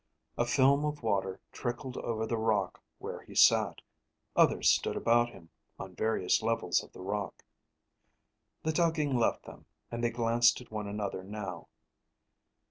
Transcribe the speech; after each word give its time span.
A 0.35 0.47
film 0.47 0.83
of 0.83 1.03
water 1.03 1.39
trickled 1.51 1.95
over 1.97 2.25
the 2.25 2.35
rock 2.35 2.81
where 2.97 3.21
he 3.21 3.35
sat. 3.35 3.81
Others 4.35 4.71
stood 4.71 4.95
about 4.97 5.29
him, 5.29 5.51
on 5.77 5.93
various 5.93 6.41
levels 6.41 6.83
of 6.83 6.91
the 6.91 7.01
rock. 7.03 7.45
The 8.63 8.71
tugging 8.71 9.15
left 9.15 9.45
them, 9.45 9.67
and 9.91 10.03
they 10.03 10.09
glanced 10.09 10.59
at 10.59 10.71
one 10.71 10.87
another 10.87 11.23
now. 11.23 11.67